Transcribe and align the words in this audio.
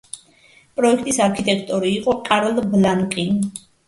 პროექტის 0.77 1.19
არქიტექტორი 1.25 1.91
იყო 1.97 2.15
კარლ 2.31 2.57
ბლანკი. 2.73 3.27